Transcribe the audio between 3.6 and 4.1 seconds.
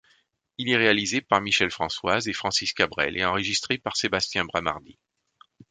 par